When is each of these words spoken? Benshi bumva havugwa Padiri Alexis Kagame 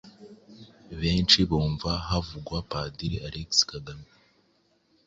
Benshi 0.99 1.39
bumva 1.49 1.91
havugwa 2.09 2.57
Padiri 2.69 3.17
Alexis 3.27 3.63
Kagame 3.71 4.07